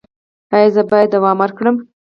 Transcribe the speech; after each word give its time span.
ایا 0.55 0.69
زه 0.75 0.81
باید 0.89 1.09
دوام 1.13 1.37
ورکړم؟ 1.39 1.75